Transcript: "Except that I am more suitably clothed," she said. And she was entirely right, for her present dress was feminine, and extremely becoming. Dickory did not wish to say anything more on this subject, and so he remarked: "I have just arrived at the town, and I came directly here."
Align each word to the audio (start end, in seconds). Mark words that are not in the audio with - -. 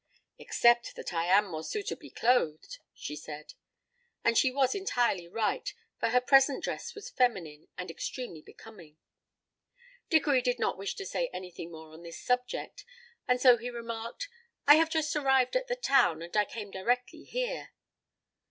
"Except 0.39 0.95
that 0.95 1.13
I 1.13 1.27
am 1.27 1.45
more 1.51 1.63
suitably 1.63 2.09
clothed," 2.09 2.79
she 2.91 3.15
said. 3.15 3.53
And 4.23 4.35
she 4.35 4.49
was 4.49 4.73
entirely 4.73 5.27
right, 5.27 5.71
for 5.99 6.09
her 6.09 6.19
present 6.19 6.63
dress 6.63 6.95
was 6.95 7.11
feminine, 7.11 7.67
and 7.77 7.91
extremely 7.91 8.41
becoming. 8.41 8.97
Dickory 10.09 10.41
did 10.41 10.57
not 10.57 10.75
wish 10.75 10.95
to 10.95 11.05
say 11.05 11.27
anything 11.31 11.71
more 11.71 11.91
on 11.93 12.01
this 12.01 12.19
subject, 12.19 12.83
and 13.27 13.39
so 13.39 13.57
he 13.57 13.69
remarked: 13.69 14.27
"I 14.65 14.73
have 14.77 14.89
just 14.89 15.15
arrived 15.15 15.55
at 15.55 15.67
the 15.67 15.75
town, 15.75 16.23
and 16.23 16.35
I 16.35 16.45
came 16.45 16.71
directly 16.71 17.23
here." 17.23 17.69